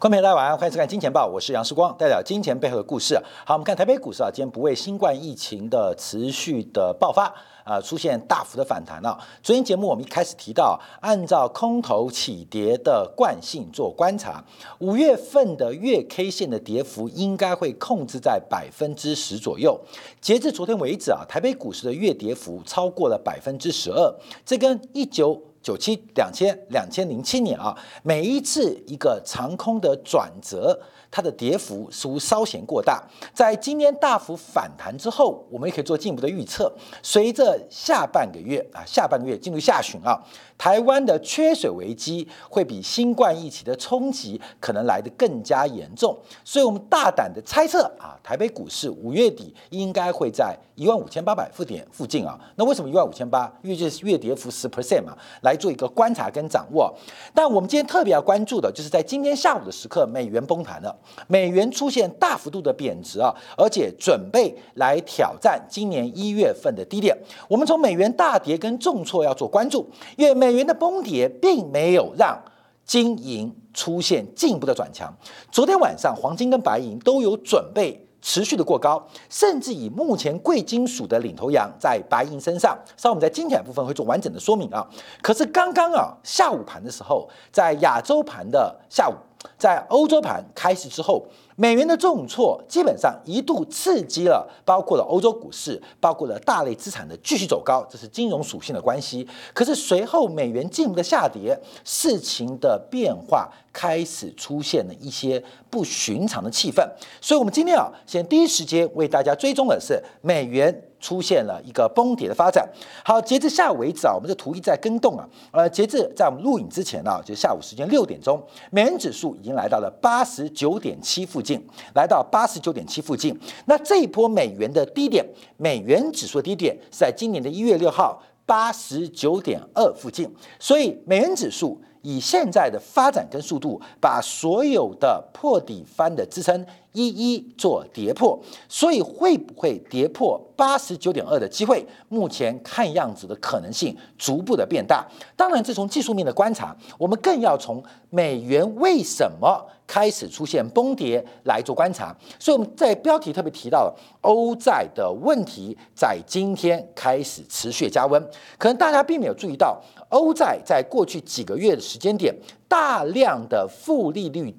[0.00, 3.20] 观众朋友大家晚上，欢迎收看《金钱报》，我是杨世光，带表金钱背后的故事。
[3.44, 7.34] 好，我们看台北股市啊，今天不为新冠疫情的持续的爆发
[7.64, 9.18] 啊，出现大幅的反弹了。
[9.42, 14.44] 昨天节目我们一开始提到，按照空头起跌的惯性做观察，
[14.78, 19.80] 五月份的月 K 线的跌幅应该会控制在百分之十左右。
[20.20, 24.14] 截至昨天为止啊，台北股市的月跌幅超过了百分之十二，
[24.46, 25.42] 这跟一九。
[25.68, 33.06] 九七两千两千零七年啊，每一次一个长空的转折，它的跌幅似乎稍显过大。
[33.34, 36.72] 在今天大幅反弹之后，我们也可以做进一步的预测。
[37.02, 40.18] 随着下半个月啊，下半个月进入下旬啊，
[40.56, 46.18] 台湾的缺水危机会比新冠疫情的冲击可能来得更加严重。
[46.46, 52.40] 所以我们大胆的猜测啊，台北股市五月底应该会在一万五千八百附点附近啊。
[52.56, 53.52] 那为什么一万五千八？
[53.60, 55.57] 因为就是月跌幅十 percent 嘛，来。
[55.58, 56.94] 做一个观察跟掌握，
[57.34, 67.14] 但我们今天特别要关注的就是在今天下午的时刻，美元崩盘了，美元出现大幅度的贬值啊，而且准备来挑战今年一月份的低点。
[67.48, 69.86] 我们从美元大跌跟重挫要做关注，
[70.16, 72.40] 因为美元的崩跌并没有让
[72.84, 75.12] 金银出现进一步的转强。
[75.50, 78.07] 昨天晚上黄金跟白银都有准备。
[78.20, 84.86] 持续的过高，甚至以目前贵金属的领头羊在白银身上，稍后我们在金钱部分会做完整的说明啊。
[85.22, 89.14] 可是刚刚啊下午盘的时候，在亚洲盘的下午，
[89.58, 91.26] 在欧洲盘开始之后。
[91.60, 99.26] 美元的重挫基本上一度刺激了，包括了欧洲股市，包括了大类资产的继续走高，这是金融属性的关系。
[99.52, 106.88] 可是随后美元进一步的下跌，事情的变化开始出现了一些不寻常的气氛。
[107.20, 110.87] 所以，我们今天啊，先第一时间为大家追踪的是美元。
[111.00, 112.68] 出现了一个崩跌的发展。
[113.04, 115.28] 好，截至下午为止啊，我们的图一在跟动啊。
[115.50, 121.64] 呃，截至在我们录影之前呢，就下午时间六点钟，美元指数已经来到了八十九点七附近，
[121.94, 123.38] 来到八十九点七附近。
[123.66, 125.24] 那这一波美元的低点，
[125.56, 130.28] 美元指数的低点是在今年的一月六号八十九点二附近。
[130.58, 136.64] 所以美元指数以现在的发展跟速度，把所有的破底翻的支撑。
[136.92, 138.36] 一一做跌破，
[138.66, 141.86] 所以会不会跌破八十九点二的机会？
[142.08, 145.06] 目前看样子的可能性逐步的变大。
[145.36, 147.80] 当然，这从技术面的观察，我们更要从
[148.10, 152.16] 美元为什么开始出现崩跌来做观察。
[152.40, 158.20] 所以我们在标题特别提到了欧债的问题，在今天开始持续加温。
[158.56, 162.34] 可能大家并没有注意到，欧债在过去几个月的时间点，
[162.66, 164.54] 大量的负利率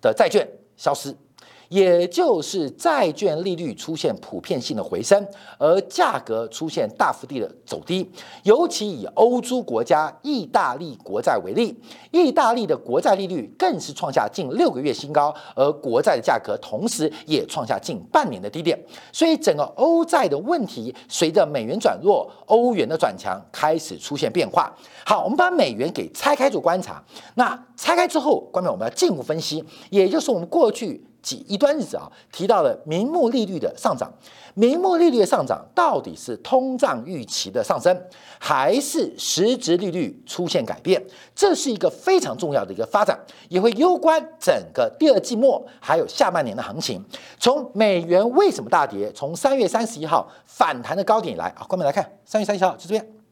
[0.00, 1.14] 的债券消失。
[1.68, 5.26] 也就是债券利率出现普遍性的回升，
[5.58, 8.10] 而价格出现大幅地的走低。
[8.42, 11.76] 尤其以欧洲国家意大利国债为例，
[12.10, 18.78] 意大利的国债利率更是创下近六个月新高，而国债的价格同时也创下近半年的低点。
[19.12, 24.72] 所以，整个欧债的问题随着美元转弱、欧元的转强开始出现变化。
[25.04, 27.02] 好，我们把美元给拆开做观察。
[27.34, 31.04] 那拆开之后，关面我们要进一步分析，也就是我们过去。
[31.24, 34.12] 几一段日子啊，提到了名目利率的上涨，
[34.52, 37.98] 名目利率的上涨到底是通胀预期的上升，
[38.38, 41.02] 还是实质利率出现改变？
[41.34, 43.18] 这是一个非常重要的一个发展，
[43.48, 47.02] 也会攸关整个第二季末还有下半年的行情。
[47.38, 49.10] 从美元为什么大跌？
[49.14, 53.23] 从三月三十一号反弹的高点以来啊，关门来看，三月三十一号就这边。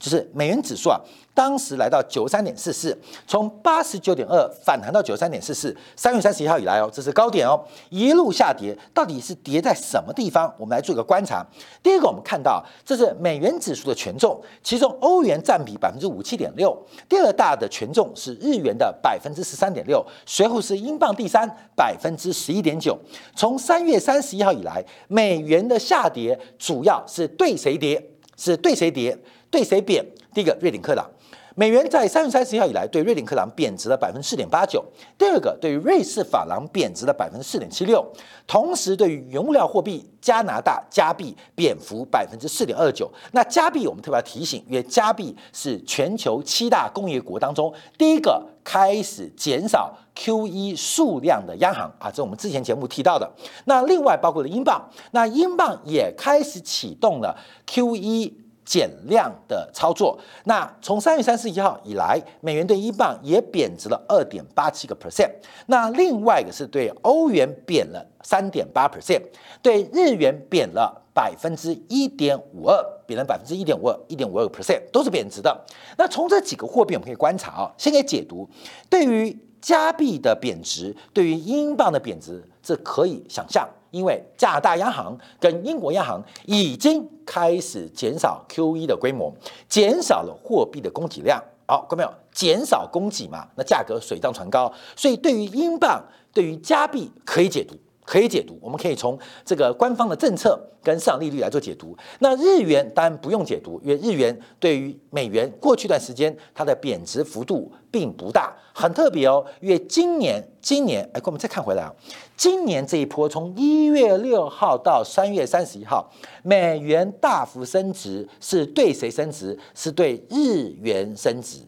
[0.00, 0.98] 就是美元指数啊，
[1.34, 10.52] 当时来到九十三点四四，从八十九点二反弹到九十三点四四，三月三十一号以来哦，这是高点哦，一路下跌，到底是跌在什么地方？
[10.58, 11.46] 我们来做一个观察。
[11.82, 16.74] 第一个，我们看到这是美元指数的权重，其中欧元占比百分之五七点六，
[17.06, 21.46] 第二大的权重是日元的百分之十三点六，随后是英镑第三
[21.76, 22.98] 百分之十一点九。
[23.36, 28.09] 从三月三十一号以来，美元的下跌主要是对谁跌？
[28.40, 29.18] 是对谁跌？
[29.50, 30.02] 对谁贬？
[30.32, 31.10] 第一个，瑞典克朗，
[31.56, 34.84] 美元在三月三十号以来对瑞典克朗贬值了百分之四点八九。
[35.18, 38.04] 第二个，对于瑞士法郎贬值了百分之四点七六。
[38.46, 43.10] 同时，对于原物料货币加拿大加币贬幅百分之四点二九。
[43.32, 53.28] 那加币我们特别要提醒，因为加币是全球七大工业国当中第一个开始减少 QE 数量的央行啊，这我们之前节目提到的。
[53.64, 57.36] 那另外包括了英镑，那英镑也开始启动了
[57.66, 58.32] QE。
[58.64, 65.30] 减量的操作，那从三月三十一号以来，美元对英镑也贬值了二点八七个 percent。
[65.66, 69.22] 那另外一个是对欧元贬了三点八 percent，
[69.60, 75.64] 对日元贬了百分之一点五二，贬了百分之一点五二，一点五二个 percent 都是贬值的。
[75.98, 78.48] 那从这几个货币我们可以观察啊，先给解读，
[78.88, 89.32] 对于加币的贬值，对于英镑的贬值，这可以想象，因为加拿大央行跟英国央行已经开始减少 QE 的规模，
[89.68, 91.42] 减少了货币的供给量。
[91.66, 92.12] 好，看到没有？
[92.32, 97.76] 减少供给嘛，那价格水涨船高，所以对于英镑、对于加币可以解读。
[98.10, 101.96] 可以解读，我们可以从这个官方的政策跟市场利率来做解读。
[102.18, 109.46] 那日元当然不用解读，因为日元对于美元过去一段时间它的贬值幅度并不大，很特别哦。
[109.60, 111.94] 因为今年，今年，哎，我们再看回来啊，
[112.36, 116.10] 今年这一波从一月六号到三月三十一号，
[116.42, 119.56] 美元大幅升值，是对谁升值？
[119.72, 121.58] 是对日元升值，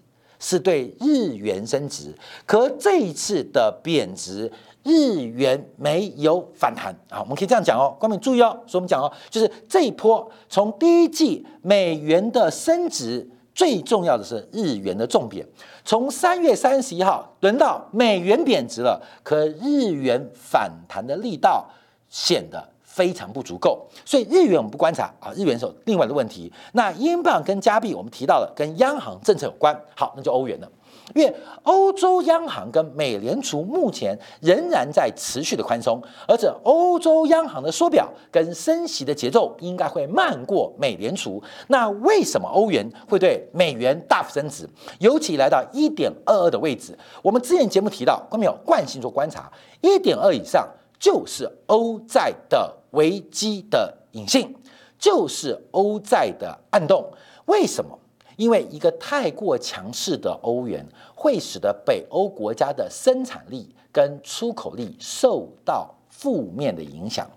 [0.41, 2.13] 是对日元升值。
[2.45, 4.51] 可这一次的贬值。
[4.85, 15.47] 日元没有反弹啊，我们可以这样讲哦，光明注意哦，所以我们讲哦，就是这一波从第一季美元的升值，最重要的是日元的重贬。
[15.85, 21.69] 从三月三十一号轮到美元贬值了，可日元反弹的力道
[22.09, 26.53] 显得非常不足够，所以日元我们不观察啊，日元是有另外的问题。
[26.73, 30.69] 那英镑跟加币我们提到了跟央行政策有关，好，那就欧元了。
[31.15, 41.43] 因为欧洲央行跟美联储目前仍然在持续的宽松，而且欧洲央行的缩表跟升息的节奏应该会慢过美联储。
[41.69, 44.69] 那为什么欧元会对美元大幅升值，
[44.99, 46.99] 尤其来到一点二二的位置？
[47.23, 49.51] 我们之前节目提到，观众有惯性做观察，
[49.81, 50.67] 一点二以上
[50.99, 54.55] 就是欧债的危机的隐性，
[54.99, 57.13] 就是欧债的暗动。
[57.47, 57.99] 为什么？
[58.43, 60.85] 因为一个太过强势的欧元，
[61.15, 67.31] 会使得北欧国家的生产力跟出口力受到负面的影响。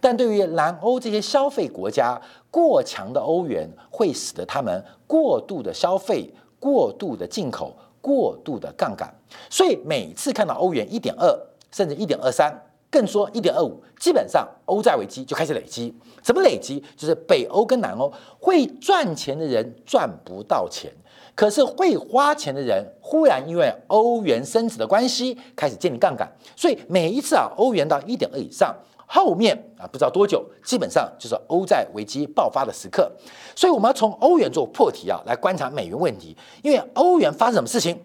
[0.00, 2.16] 但对于南欧这些消费国家，
[2.48, 9.12] 过强的欧元会使得他们过度的消费、过度的进口、过度的杠杆。
[9.50, 11.36] 所以每次看到欧元一点二，
[11.72, 12.71] 甚至一点二三。
[12.92, 15.92] 更说一点二五，基本上欧债危机就开始累积。
[16.20, 16.84] 怎么累积？
[16.94, 20.92] 就是北欧跟南欧会赚钱的人赚不到钱，
[21.34, 26.30] 可是会花钱的人忽然因为欧元升值的关系开始建立杠杆。
[26.54, 33.10] 所以每一次啊，欧元到一点二以上，后面啊不知道多久，基本上就是欧债危机爆发的时刻。
[33.56, 36.36] 所以我们要从欧元做破题啊，来观察美元问题。
[36.62, 37.98] 因为欧元发生什么事情？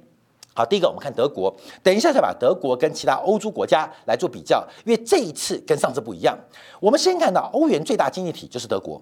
[0.58, 6.36] 好，第一个我们看德国，等一下再把德国跟其他欧洲国家来做比较，因为这一次跟上次不一样。
[6.80, 9.00] 我们先看到欧元最大经济体就是德国，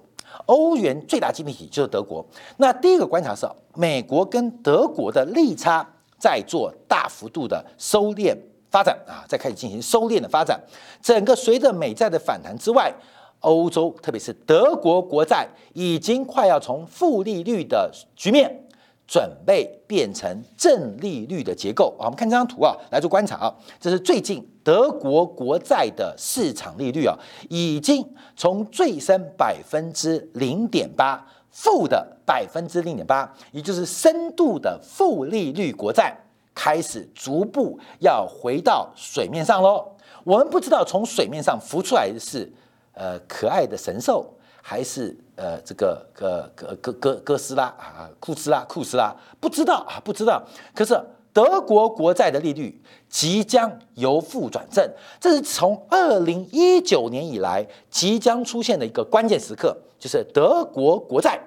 [0.48, 2.25] 欧元最大经济体就是德国。
[2.57, 8.36] 那第一个观察是，美国跟德国的利差在做大幅度的收敛
[8.69, 10.60] 发展啊，在开始进行收敛的发展。
[11.01, 12.94] 整个随着美债的反弹之外，
[13.40, 18.64] 欧洲特别是德国国债已经快要从负利率的局面。
[19.07, 22.06] 准备变成正利率的结构啊！
[22.06, 23.54] 我们看这张图啊，来做观察啊。
[23.80, 27.16] 这是最近德国国债的市场利率啊，
[27.50, 28.04] 已经
[28.36, 36.18] 从最深百分之零点八，负的百分之零点八，也就是深度的负利率国债，
[36.56, 39.86] 开始逐步要回到水面上喽。
[40.24, 42.51] 我们不知道从水面上浮出来的是
[42.94, 44.35] 呃可爱的神兽。
[44.67, 50.43] 还是呃这个呃哥哥哥哥斯拉啊库斯拉库斯拉不知道啊不知道，
[50.74, 51.00] 可是
[51.31, 61.39] 德国国债的利率即将由负转正，这是从二零一九年以来即将出现的一个关键时刻，就是德国国债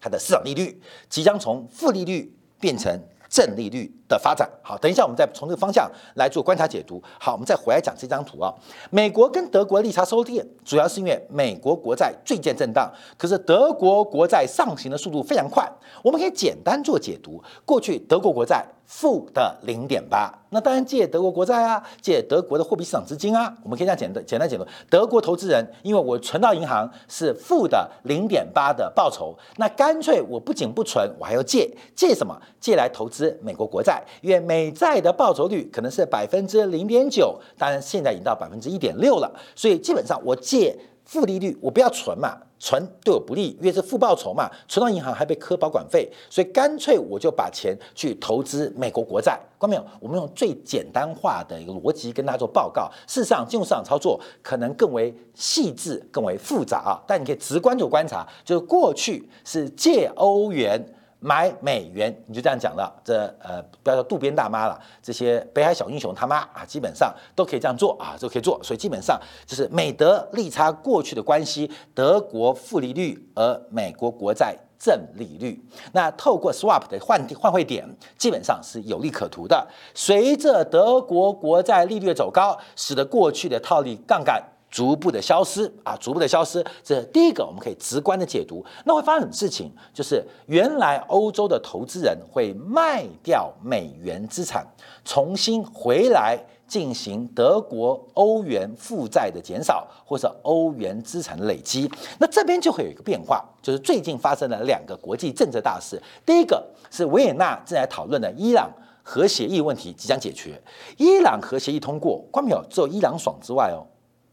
[0.00, 3.02] 它的市场利率即将从负利率变成。
[3.30, 7.02] 正利率的发展，好，等一下我们再从这个方向来做观察解读。
[7.20, 8.52] 好，我们再回来讲这张图啊。
[8.90, 15.70] 美国跟德国利差收敛，主要是因为美国国债最近震荡，可是德国国债上行的速度非常快。
[16.02, 18.64] 我们可以简单做解读，过去德国国债。
[18.88, 24.66] 负的零点八，那当然借德国国债啊，借德国的货币市场资金啊，我们可以这样简单简单解读。
[24.88, 32.34] 德国投资人，因为我存到银行是负的零点八的报酬，那干脆我不仅不存，我还要借，借什么？
[32.58, 40.78] 借来投资美国国债，因为美债的报酬率可能是百分之零点九，当然现在已经到百分之一点六了，所以基本上我借。
[41.08, 49.40] 负利率，我不要存嘛，存对我不利，因为是负报酬嘛，存到银行还被科保管费，所以干脆我就把钱去投资美国国债。
[49.56, 49.82] 关没有？
[50.00, 52.90] 我们用最简单化的一个逻辑跟大家做报告。
[53.06, 57.00] 事实上，进入市场操作可能更为细致、更为复杂啊。
[57.06, 60.78] 但你可以直观就观察，就是过去是借欧元。
[61.20, 62.92] 买美元，你就这样讲了。
[63.04, 68.60] 这呃，不要说渡边大妈了，这些北海小英雄他妈啊，基本上都可以这样做啊，都可以做。
[68.62, 75.60] 所以基本上就是美德利差过去的关系，德国负利率，而美国国债正利率。
[75.92, 77.84] 那透过 swap 的换换汇点，
[78.16, 79.66] 基本上是有利可图的。
[79.94, 84.42] 随着德国国债利率的走高，使得过去的套利杠杆。
[84.70, 88.64] 逐步的消失啊，逐步的消失，这是第一个我们可以直观的解读。
[88.84, 89.70] 那会发生什么事情？
[89.94, 94.66] 就是原来欧洲的投资人会卖掉美元资产，
[95.04, 101.90] 重新回来进行德国欧元负债的减少，或者欧元资产的累积。
[102.18, 106.00] 那这边就会有一个变化，就是最近发生了两个国际政治大事。
[106.26, 108.70] 第一个是维也纳正在讨论的伊朗
[109.02, 110.60] 核协议问题即将解决，
[110.98, 112.62] 伊朗核协议通过，关没有？
[112.68, 113.86] 只有伊朗爽之外哦。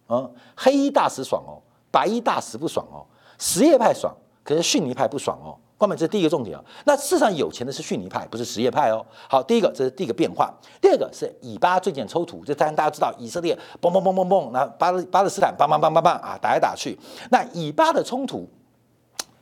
[0.08, 3.06] 嗯，黑衣大使爽哦，白衣大使不爽哦，
[3.38, 5.58] 什叶派爽，可是逊尼派不爽哦。
[5.78, 6.64] 关门这是第一个重点哦。
[6.86, 9.06] 那世上有钱的是逊尼派，不是什叶派哦。
[9.30, 10.54] 好，第一个这是第一个变化。
[10.80, 16.98] 第二个是以巴最近抽土，这当然大家知道以色列嘣嘣嘣嘣嘣，那巴勒巴勒斯坦梆梆梆梆梆啊打来打去。
[17.30, 18.48] 那以巴的冲突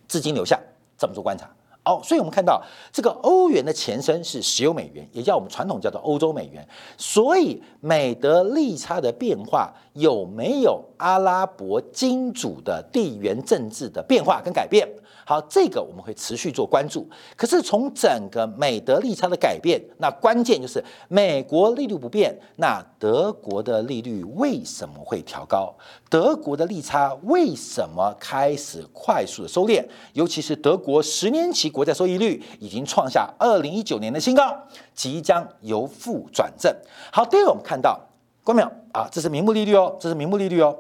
[0.08, 0.60] 资金流向
[0.98, 1.48] 怎么做观察？
[1.86, 6.66] 哦，所以我们看到这个欧元的前身是石油美元，也叫我们传统叫做欧洲美元。
[6.98, 14.88] 所以美德利差的变化有没有阿拉伯金主的地缘政治的变化跟改变？
[15.26, 17.08] 好，这个我们会持续做关注。
[17.36, 25.74] 可是从整个美德利差的改变，那关键就是美国利率不变，那德国的利率为什么会调高？
[26.10, 29.86] 德国的利差为什么开始快速的收敛？
[30.14, 34.56] 尤其是德国十年期国债收益率已经创下二零一九年的新高，
[34.94, 36.76] 即将由负转正。
[37.12, 38.00] 好，第二个我们看到，
[38.44, 40.78] 关淼啊，这是名目利率哦，这是名目利率哦，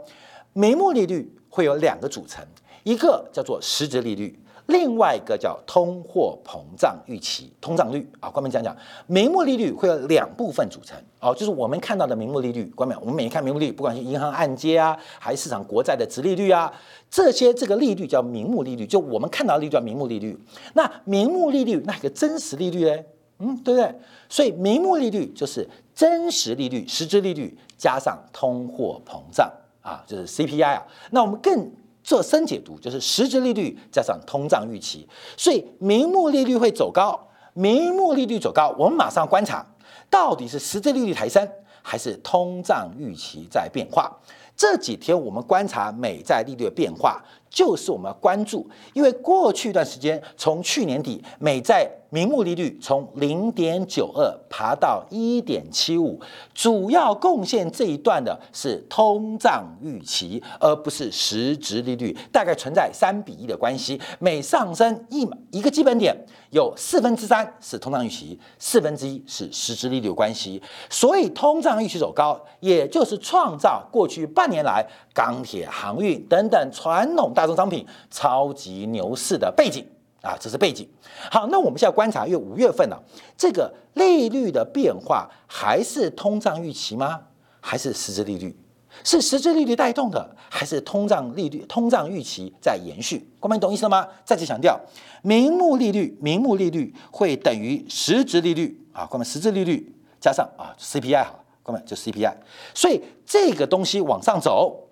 [0.53, 2.45] 名目利率会有两个组成。
[2.83, 4.37] 一个叫做实质利率，
[4.67, 8.29] 另外一个叫通货膨胀预期、通胀率啊。
[8.29, 8.75] 关门讲讲，
[9.07, 12.65] 名目利率会有两部分组成哦，就是我们看到的名目利率。
[12.75, 16.73] 关门，我们每天看名目利率，不管是银行按揭啊，还是市场国债的值利率啊，
[17.09, 20.37] 这些这个利率叫名目利率，就我们看到的利率叫名目利率。
[20.73, 22.97] 那名目利率那个真实利率呢？
[23.39, 23.93] 嗯，对不对？
[24.29, 30.83] 所以名目利率就是真实利率、实质利率加上通货膨胀啊，就是 CPI 啊。
[31.11, 31.69] 那我们更
[32.03, 35.07] 做深解读就是实质利率加上通胀预期，
[35.37, 37.19] 所以名目利率会走高。
[37.55, 39.63] 名目利率走高，我们马上观察
[40.09, 41.47] 到底是实质利率抬升，
[41.81, 44.11] 还是通胀预期在变化。
[44.55, 51.89] 这几天我们观察美债利率的变化，就是我们要关注，因为过去一段时间，从去年底美债。
[52.13, 56.21] 名目利率从零点九二爬到一点七五，
[56.53, 63.99] 主要贡献这一段的是通胀预期，而不是实质利率，大概存在三比一的关系。
[64.19, 66.15] 每上升一一个基本点，
[66.51, 70.61] 有四分之三是通胀预期，四分之一是实实质利率有关系。
[70.89, 79.85] 所以通胀预期走高，也就是创造过去半年来钢铁、航运等等传统大宗商品超级牛市的背景。
[80.21, 80.87] 啊，这是背景。
[81.29, 82.97] 好，那我们现在观察，因为五月份呢，
[83.37, 87.19] 这个利率的变化还是通胀预期吗？
[87.59, 88.55] 还是实质利率？
[89.03, 93.27] 是实质利率带动的，还是通胀利率、通胀预期在延续？
[93.41, 94.07] 各位，懂意思了吗？
[94.23, 94.79] 再次强调，
[95.23, 99.05] 名目利率，名目利率会等于实质利率啊。
[99.05, 102.33] 关门，实质利率加上啊 CPI 好，各位就 CPI。
[102.73, 104.87] 所以这个东西往上走，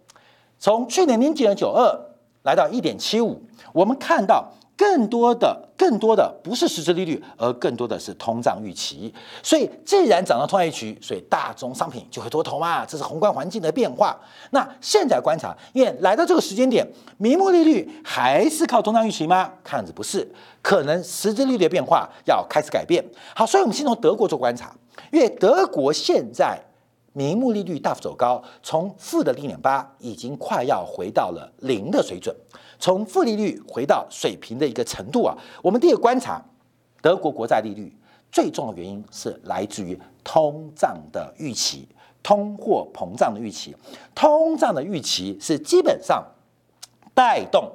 [0.59, 1.97] 从去年零点九二
[2.43, 3.41] 来到一点七五，
[3.71, 4.51] 我们看到。
[4.81, 9.13] 更多的、更多的不是实质利率，而更多的是通胀预期。
[9.43, 14.19] 所以，既然涨到通胀预期，所以大宗商品就会多头嘛，这是宏观环境的变化。
[14.49, 16.83] 那现在观察，因为来到这个时间点，
[17.19, 19.51] 名目利率还是靠通胀预期吗？
[19.63, 20.27] 看着不是，
[20.63, 23.05] 可能实质利率的变化要开始改变。
[23.35, 24.75] 好，所以我们先从德国做观察，
[25.11, 26.59] 因为德国现在。
[27.13, 32.33] 名目利率大幅走高，从负的零点八已经快要回到了零的水准，
[32.81, 35.37] 从负利率回到水平的一个程度啊。
[35.61, 36.43] 我们第一个观察，
[37.01, 37.95] 德国国债利率
[38.31, 41.87] 最重要的原因是来自于通胀的预期，
[42.23, 43.75] 通货膨胀的预期，
[44.15, 46.25] 通胀的预期是基本上
[47.13, 47.71] 带动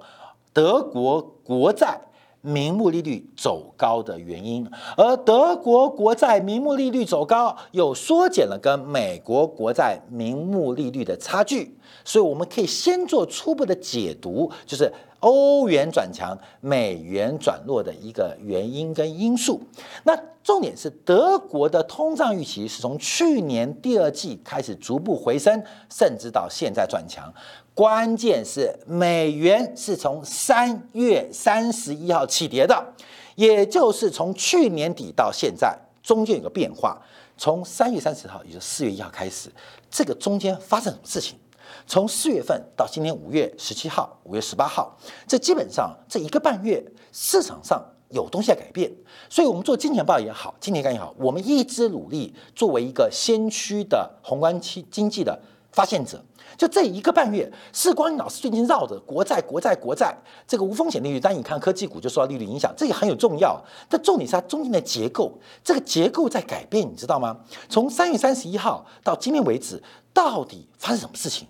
[0.53, 2.01] 德国国债。
[2.47, 4.65] 名目利率走高的原因，
[4.97, 19.61] 而德国国债名目利率走高，又缩减了跟美国国债名目利率的差距，所以我们可以先做初步的解读，就是欧元转强、美元转弱的一个原因跟因素。
[20.05, 27.33] 那重点是德国的通胀预期是从去年第二季开始逐步回升，甚至到现在转强。
[27.75, 32.95] 关键是美元是从三月三十一号起跌的，
[33.35, 37.01] 也就是从去年底到现在中间有个变化。
[37.39, 39.51] 从三月三十号，也就是四月一号开始，
[39.91, 41.39] 这个中间发生什么事情？
[41.87, 48.93] 从四月份到今年五月十七号、五月十八号，这基本上这一个半月市场上有东西在改变。
[49.31, 55.41] 所以，我们做金钱报也好，金钱概也好，我们一直努力作为一个先驱的宏观期经济的
[55.71, 56.23] 发现者。
[56.57, 60.17] 就这一个半月，是光老师最近绕着国债、国债、国债
[60.47, 63.63] 这个无风险利率，当你看科技股就受到利率影响，这也很有重要。
[63.89, 67.39] 但重点是它中间的结构，这个结构在改变，你知道吗？
[67.69, 69.83] 从三月三十一号到今天为止，
[70.15, 71.47] 到底发生什么事情？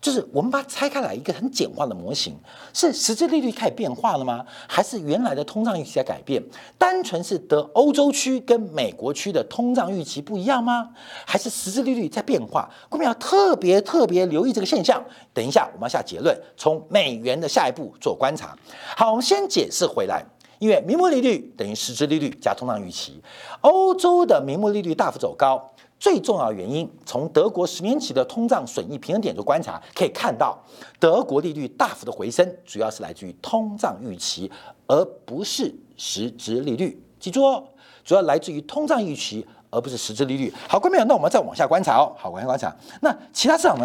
[0.00, 2.34] 就是我们把它拆开来一个很简化的模型，
[2.72, 4.44] 是实质利率开始变化了吗？
[4.66, 6.42] 还是原来的通胀预期在改变？
[6.78, 10.88] 单纯是得欧洲区跟美国区的通胀预期不一样吗？
[11.26, 12.70] 还是实质利率在变化？
[12.88, 15.04] 我们要特别特别留意这个现象。
[15.34, 18.56] 等一下我们要下结论，从美元的下一步做观察。
[18.96, 20.24] 好，我们先解释回来，
[20.58, 23.22] 因为名目利率等于实质利率加通胀预期，
[23.60, 25.70] 欧洲的名目利率大幅走高。
[26.00, 30.58] 最重要原因，从德国十年期的通胀损益平衡点做观察，可以看到
[30.98, 34.50] 德国利率大幅的回升，主要是来自于通胀预期，
[34.86, 37.00] 而不是实质利率。
[37.20, 37.62] 记住哦，
[38.02, 40.50] 主要来自于通胀预期，而不是实质利率。
[40.66, 42.16] 好，观众朋友，那我们再往下观察哦。
[42.16, 42.74] 好，往下观察。
[43.02, 43.84] 那其他市场呢？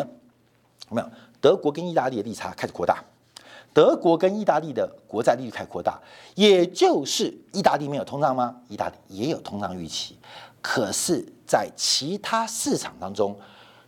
[0.90, 1.08] 有没有？
[1.42, 3.04] 德国跟意大利的利差开始扩大，
[3.74, 6.00] 德国跟意大利的国债利率开始扩大，
[6.36, 8.56] 也就是意大利没有通胀吗？
[8.70, 10.18] 意大利也有通胀预期。
[10.62, 13.38] 可是，在其他市场当中，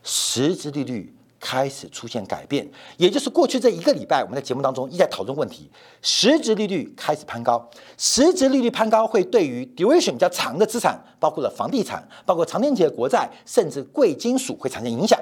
[0.04, 5.70] 实质利率开始出现改变，也就是过去这一个礼拜，我们在节目当中一直在讨论问题，
[6.02, 15.20] 实质利率开始攀高，实质利率攀高会对于 duration 比较长的资产，包括了房地产，包括长年期的国债，甚至贵金属会产生影响。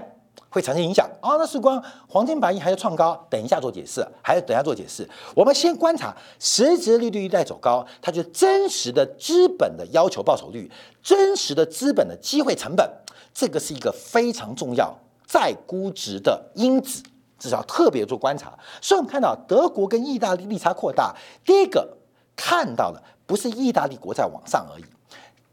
[0.55, 1.35] 会产生影响啊！
[1.35, 5.05] 那时光黄金白银还要创高，等一下做解释，还要等下做解释。
[5.35, 10.71] 我们先观察实质利率一旦走高，它就真实的资本的要求报酬率，
[11.03, 12.89] 真实的资本的机会成本，
[13.33, 17.03] 这个是一个非常重要再估值的因子，
[17.37, 18.57] 至少特别做观察。
[18.79, 21.13] 所以我们看到德国跟意大利利差扩大，
[21.43, 21.97] 第一个
[22.33, 24.85] 看到的不是意大利国债往上而已。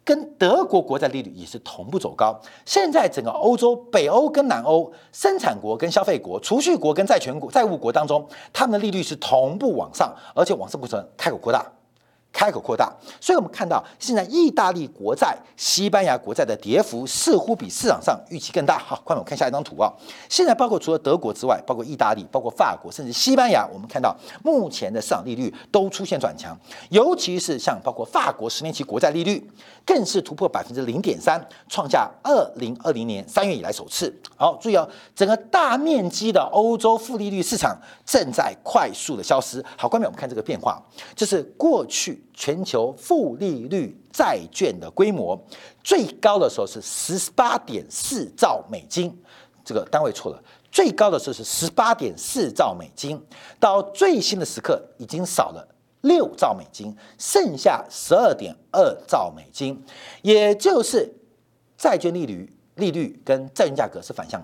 [0.05, 2.41] 跟德国国债利率也是同步走高。
[2.65, 11.65] 现在整个欧洲，北欧跟南欧，生产国跟消费国，储蓄国跟债权国、债务国当中，他们的利率是同步往上，而且往上过程开口扩大。
[12.33, 12.91] 开口扩大，
[13.21, 18.79] 所以我们看到现在意大利国债、西班牙国债的跌幅似乎比市场上预期更大。
[18.79, 19.93] 好，快我们看下一张图啊。
[20.29, 29.47] 现在包括除了德国之外，包括意大利、包括法国，甚至西班牙，我们看到目前的市场利率都出现转强，尤其是像包括法国十年期国债利率
[29.85, 34.13] 更是突破百分之零点三，创下二零二零年三月以来首次。
[34.37, 39.63] 好，注意哦，整个大面积的欧洲负利率市场正在快速的消失。
[39.77, 40.83] 好，关面我们看这个变化，
[41.15, 42.22] 就是过去。
[42.33, 45.41] 全球负利率债券的规模
[45.83, 49.17] 最高的时候是十八点四兆美金，
[49.65, 53.21] 这个单位错了，最高的时候是十八点四兆美金，
[53.61, 55.67] 到最新的时刻已经少了
[56.03, 59.83] 六兆美金，剩下十二点二兆美金，
[60.23, 61.15] 也就是
[61.77, 64.43] 债券利率利率跟债券价格是反向，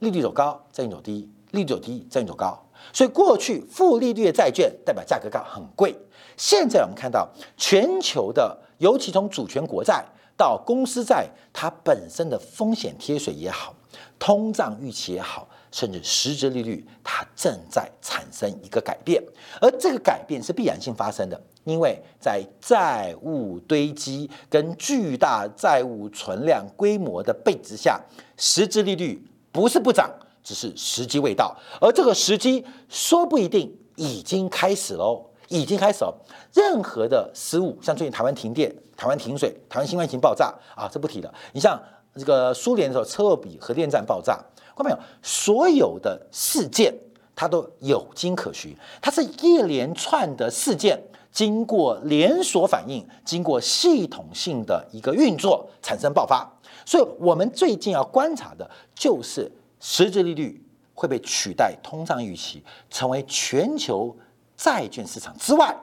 [0.00, 2.62] 利率走高，债券走低，利率走低，债券走高。
[2.92, 5.96] 所以过去负利率的债券代表价格高很贵，
[6.36, 10.04] 现在我们看到全球的，尤其从主权国债
[10.36, 13.74] 到公司债，它本身的风险贴水也好，
[14.18, 19.22] 通胀预期也好，甚至实质利率，它正在产生一个改变，
[19.60, 28.00] 而这个改变是必然性发生的，因为在债务堆积跟巨大债务存量规模的背景下，
[28.36, 30.10] 实质利率不是不涨。
[30.46, 36.14] 只是时机未到，而这个时机说不一定已经开始喽，已经开始了。
[36.52, 41.34] 任何的失误，像最近台湾停电、台湾停水、台湾新冠疫情爆炸啊，这不提了。
[41.52, 41.80] 你像
[42.16, 44.34] 这个苏联的时候，车尔比核电站爆炸，
[44.76, 44.98] 看到没有？
[45.22, 46.94] 所有的事件
[47.34, 56.50] 它都有经可循，它是一连串的事件，经过连锁反应，经过系统性的一个运作产生爆发。
[56.84, 59.50] 所以我们最近要观察的就是。
[59.78, 60.60] 实质利率
[60.94, 64.16] 会被取代，通胀预期成为全球
[64.56, 65.76] 债券市场之外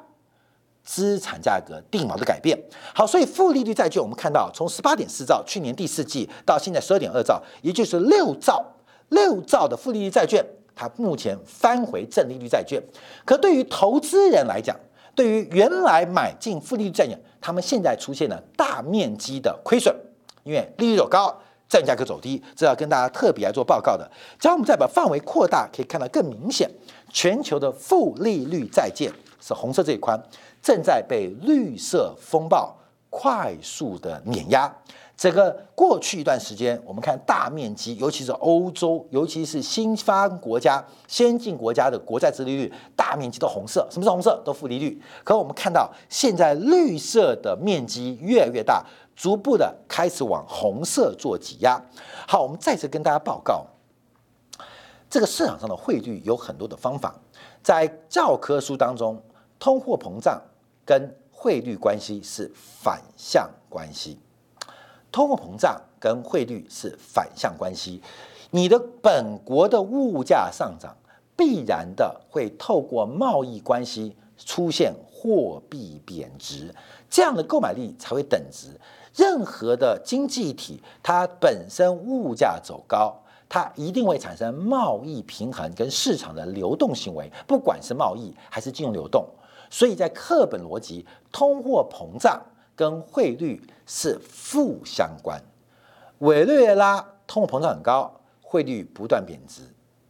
[0.84, 2.58] 资产价格定锚的改变。
[2.94, 8.66] 好，所以负利率债券，我们看到从十八点四兆去年第四季到现在十二点二兆，也就是六兆
[9.10, 12.82] 六兆的负利率债券，它目前翻回正利率债券。
[13.24, 14.76] 可对于投资人来讲，
[15.16, 19.96] 对于原来买进负利率债券，他们现在出现了大面积的亏损，
[20.44, 21.34] 因为利率走高。
[21.70, 24.10] 债券价格走低，这要跟大家特别来做报告的。
[24.40, 26.70] 只要我们再把范围扩大，可以看到更明显，
[27.12, 30.18] 全球的负利率债券是红色这一块，
[30.62, 32.76] 正在被绿色风暴
[33.10, 34.72] 快速的碾压。
[35.16, 43.88] 整个过去一段时间，我们看大面积，尤其是欧洲，尤其是新发国家、先进国家的国债殖利率，大面积的红色。
[43.92, 44.42] 什么是红色？
[44.44, 45.00] 都负利率。
[45.24, 48.84] 可我们看到现在绿色的面积越来越大，
[49.16, 51.82] 逐步的开始往红色做挤压。
[52.28, 53.66] 好，我们再次跟大家报告，
[55.10, 57.16] 这个市场上的汇率有很多的方法，
[57.62, 59.22] 在教科书当中，
[59.60, 60.42] 通货膨胀
[60.86, 64.18] 跟汇率关系是反向关系。
[65.12, 68.02] 通货膨胀跟汇率是反向关系，
[68.50, 70.96] 你的本国的物价上涨，
[71.36, 74.92] 必然的会透过贸易关系出现
[75.24, 76.76] 货币贬值，
[77.10, 78.68] 这样的购买力才会等值。
[79.16, 83.16] 任何的经济体，它本身物价走高，
[83.48, 89.26] 它一定会产生贸易平衡跟市场的流动行为，不管是贸易还是金融流动。
[89.70, 92.42] 所以在课本逻辑，通货膨胀。
[92.76, 95.40] 跟汇率是负相关，
[96.18, 99.62] 委内瑞拉通货膨胀很高，汇率不断贬值，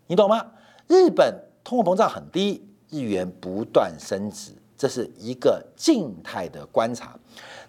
[0.08, 0.46] 你懂吗？
[0.88, 7.18] 日本通货膨胀很低，日元不断升值，这是一个静态的观察。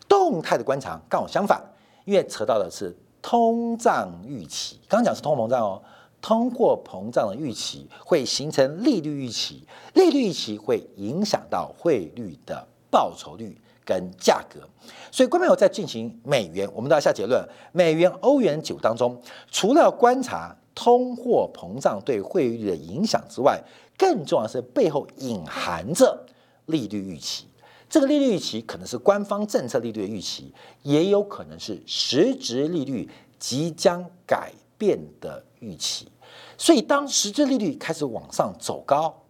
[0.08, 1.62] 动态的观察刚好相反，
[2.04, 4.78] 因为扯到的是通胀预期。
[4.88, 5.82] 刚刚讲是通货膨胀哦，
[6.20, 13.60] 通货膨胀的预期会形成利率预期，利率预期会影响到汇率的报酬率。
[13.86, 14.66] 跟价格，
[15.12, 23.62] 所以观众朋友在进行美元，我们都要下结论：美元、欧元九当中，除了观察通货膨胀对汇率的影响之外，
[23.98, 26.18] 更重要是背后隐含着
[26.66, 27.46] 利率预期。
[27.88, 36.08] 这个利率预期可能是官方政策利率的预期，也有可能是实质利率即将改变的预期。
[36.56, 39.22] 所以，当实质利率开始往上走高，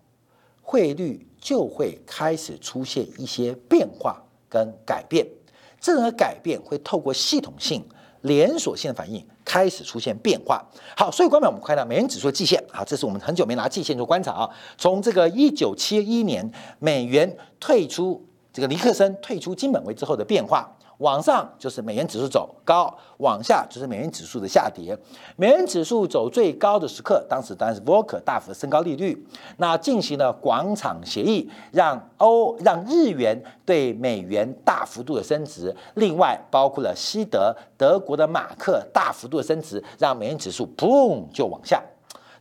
[0.63, 4.21] 汇率就会开始出现一些变化。
[4.47, 5.27] 跟改变，
[5.81, 7.85] 这种改变会透过系统性、
[8.25, 10.63] 连锁性的反应开始出现变化。
[10.97, 14.51] 好，所以关表我们看到美元指数的季线，啊，这是我们很久没拿季线做观察啊。
[14.77, 20.71] 从这个一九七一年美元退出这个尼克森退出金本位之后的变化。
[20.99, 24.97] 往上就是美元指数走高，往下就是美元指数的下跌。
[25.37, 29.27] 美元指数走最高的时刻，当时当然是 Volcker 大幅的升高利率，
[29.57, 35.75] 那进行了广场协议，让欧让日元对美元大幅度的升值。
[35.95, 41.83] 另外包括了西德德国的马克大幅度的升值，让美元指数砰就往下。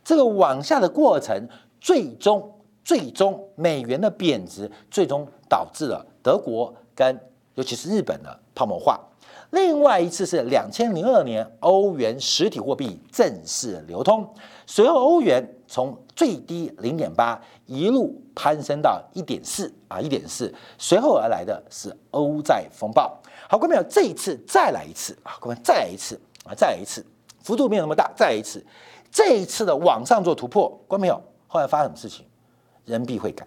[0.04, 1.48] 这个往下的过程，
[1.80, 7.18] 最终最终美元的贬值，最终导致了德国跟。
[7.54, 9.00] 尤其是日本的泡沫化，
[9.50, 14.28] 另外一次是两千零二年欧元实体货币正式流通，
[14.66, 23.20] 随后欧元从最低零点八一路攀升到一点四啊一点四，随后而来的是欧债风暴。
[23.48, 27.04] 好，各位朋友，这一次再来一次啊，各位再来一次啊，再来一次，
[27.42, 28.64] 幅度没有那么大，再来一次，
[29.10, 32.26] 这一次的往上做突破，各位朋友，后来发生什么事情？
[32.84, 33.46] 人民币会改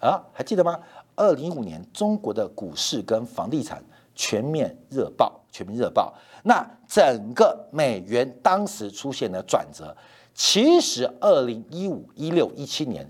[0.00, 0.78] 啊，还记得吗？
[1.16, 3.82] 二零一五年，中国的股市跟房地产
[4.14, 6.12] 全面热爆，全面热爆。
[6.42, 9.96] 那整个美元当时出现了转折。
[10.34, 13.08] 其实，二零一五、一六、一七年，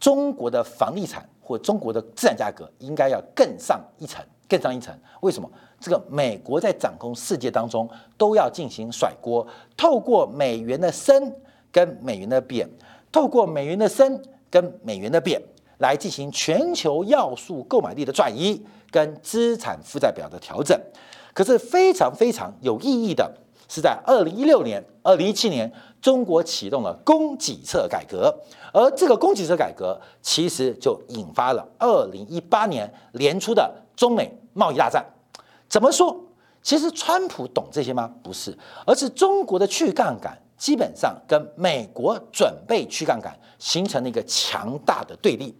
[0.00, 4.92] 中国的房地产或中国的资产价格应该要更上一层，更上一层。
[5.20, 5.48] 为什么？
[5.78, 11.32] 这个美国在掌控世界当中都要进行甩锅，透过美元的升
[11.70, 12.68] 跟美元的贬，
[13.12, 15.40] 透过美元的升跟美元的贬。
[15.84, 18.58] 来进行全球要素购买力的转移
[18.90, 20.80] 跟资产负债表的调整，
[21.34, 23.30] 可是非常非常有意义的
[23.68, 25.70] 是，在二零一六年、二零一七年，
[26.00, 28.34] 中国启动了供给侧改革，
[28.72, 35.04] 而这个供给侧改革其实就引发了二零一八年年初的中美贸易大战。
[35.68, 36.16] 怎么说？
[36.62, 38.10] 其实川普懂这些吗？
[38.22, 45.54] 不是，而是中国的去杠杆基本上跟美国准备去杠杆形成了一个强大的对立。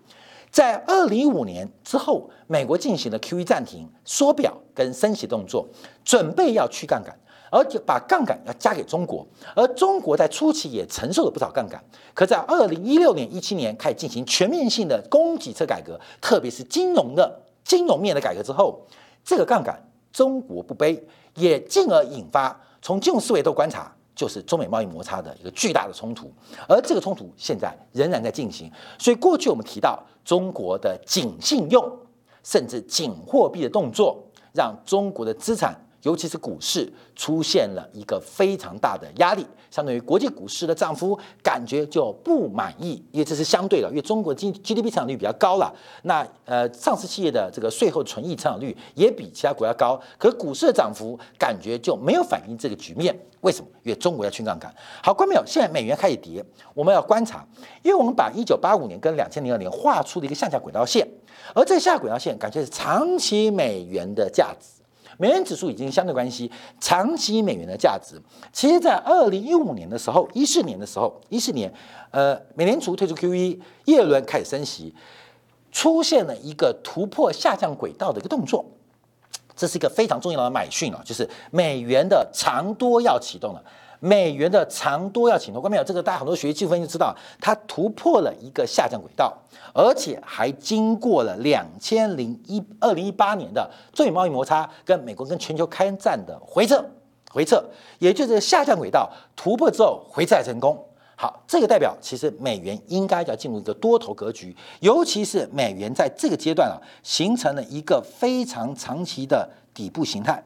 [0.55, 5.67] 在二零一五年之后，美国进行了 QE 暂停、缩表跟升息动作，
[6.05, 7.13] 准备要去杠杆，
[7.51, 9.27] 而且把杠杆要加给中国。
[9.57, 11.83] 而中国在初期也承受了不少杠杆，
[12.15, 18.87] 可在二零一六年、一七年开始进行全面性的供给侧改革，特别是金融的金融面的改革之后，
[19.25, 23.93] 这个杠杆中国不背，也进而引发从金融思维都观察。
[24.15, 26.31] 就是中美贸易摩擦的一个巨大的冲突，
[26.69, 28.71] 而这个冲突现在仍然在进行。
[28.99, 31.99] 所以过去我们提到中国的紧信用，
[32.43, 34.23] 甚至紧货币的动作，
[34.53, 35.75] 让中国的资产
[36.05, 53.69] 尤其是股市出现了一个非常大的压力，相对于国际股市的涨幅，感觉就不满意，因为这是相对的，因为中国经 GDP 成长率比较高了，那呃上市企业的这个税后纯益成长率也比其他国家高，可股市的涨幅感觉就没有反映这个局面，为什么？
[53.83, 54.73] 因为中国要去杠杆。
[55.03, 57.47] 好，观众朋友，现在美元开始跌，我们要观察，
[57.83, 61.09] 因为我们把一九八五年跟两千零二年画出了一个向下轨道线，
[61.55, 64.74] 而这下轨道线感觉是长期美元的价值。
[65.19, 66.51] 美元指数已经相对关系，
[66.81, 68.21] 长期美元的价值，
[68.53, 71.73] 其实，在二零一五年的时候，一四年的时候，一四年，
[72.11, 74.95] 呃，美联储退出 QE，耶伦开始升息，
[75.73, 78.65] 出现了一个突破下降轨道的一个动作，
[79.57, 83.63] 这是一个非常重要的买讯啊，就是美元的长多要启动了。
[84.01, 85.85] 美元的长多要启动，关没有？
[85.85, 89.37] 这个大家很多学技术分析就知道，它突破了一个下降轨道，
[89.73, 96.85] 而且还经过了两千零一二零一八年的中美贸易摩擦跟美国跟全球开战的回撤，
[97.31, 97.65] 回撤，
[97.99, 100.79] 也就是下降轨道突破之后回撤成功。
[101.17, 110.43] 好，这个代表其实美元应该要进入一个多头格局，尤其是美元在这个阶段啊，形成了一个非常长期的底部形态，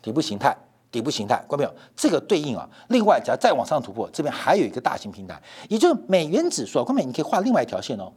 [0.00, 0.56] 底部形态。
[0.92, 1.74] 底部形态，关没有？
[1.96, 2.68] 这个对应啊。
[2.90, 6.84] 另外，只要再往上突破，这边还有一个大型平台，也就是美元指数啊。
[6.84, 8.12] 关美，你可以画另外一条线哦。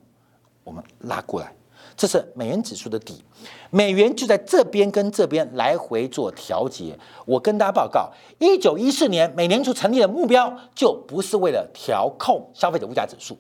[0.64, 1.54] 我们拉过来，
[1.96, 3.24] 这是美元指数的底，
[3.70, 6.98] 美元就在这边跟这边来回做调节。
[7.26, 13.38] 我跟大家报告，一九一四年美联储成立的目标就不是为了调控消费者物价指数。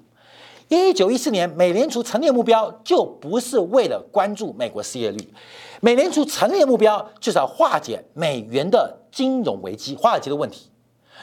[0.67, 5.34] 一九一四年，美联储成立的目标就不是为了关注美国失业率，
[5.80, 10.69] 美联储成立的目标就是要化解美元的金融危机、华尔街的问题。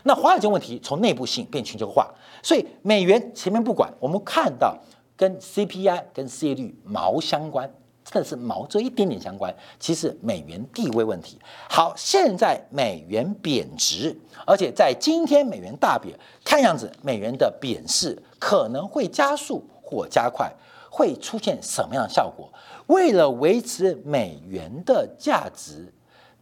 [0.05, 2.09] 那华尔街问题从内部性变全球化，
[2.43, 4.77] 所以美元前面不管，我们看到
[5.17, 7.69] 跟 CPI、跟失业率毛相关。
[8.12, 11.38] 真的是毛这一点点相关，其实美元地位问题。
[11.70, 14.14] 好，现在美元贬值，
[14.46, 20.53] 而且在今天美元大贬，看样子美元的贬势可能会加速或加快，
[20.90, 22.53] 会出现什么样的效果？
[22.88, 25.90] 为了维持美元的价值，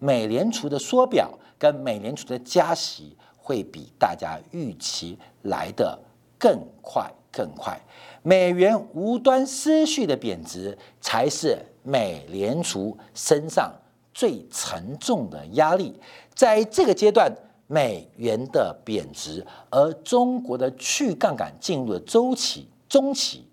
[0.00, 5.96] 美联储的缩表跟美联储的加息会比大家预期来的
[6.37, 7.09] 更快。
[7.33, 7.80] 更快，
[8.22, 13.72] 美元无端失序的贬值，才是美联储身上
[14.12, 15.98] 最沉重的压力。
[16.35, 17.35] 在这个阶段，
[17.66, 23.46] 美元的贬值，而中国的去杠杆进入了周期中期，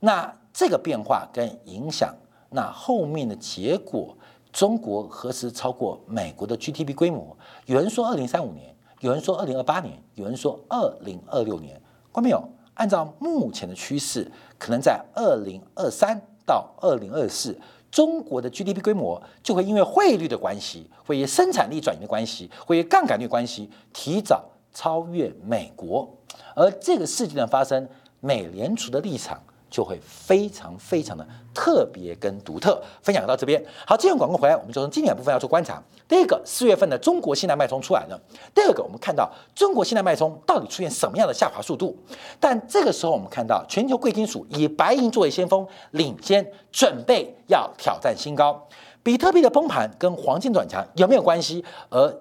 [0.00, 2.14] 那这个变化跟影响，
[2.50, 4.14] 那后面的结果，
[4.52, 7.34] 中国何时超过美国的 GDP 规模？
[7.64, 12.46] 有人说二零三五年，有人说二零二八年，有人说二零二六年，关没有？
[12.74, 17.58] 按照目前的趋势，可能在二零二三到二零二四，
[17.90, 26.08] 中国的 GDP 规模就会因为汇率的关系，会因生产力转移的关系，会因杠杆率关系，提早超越美国。
[26.54, 27.88] 而这个事件的发生，
[28.20, 29.42] 美联储的立场。
[29.72, 33.64] 就会非常非常的特别跟独特，分享到这边。
[33.86, 35.82] 好，今天广告回来，我们就从经典部分要做观察。
[36.06, 38.20] 第一个，四月份的中国信贷脉冲出来了。
[38.54, 41.96] 第二个，我们看到中国信贷脉冲到底出现什么样的下滑速度？
[42.38, 48.68] 但这个时候，我们看到全球贵金属以白银作为先锋，领先准备要挑战新高。
[49.02, 51.64] 比特币的崩盘跟黄金转强有没有关系？
[51.88, 52.14] 而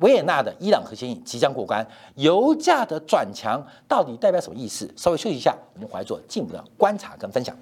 [0.00, 1.86] 维也纳的伊朗核协议即将过关，
[2.16, 4.92] 油价的转强到底代表什么意思？
[4.96, 7.56] 稍微休息一下，我们回来做进一步的观察跟分享。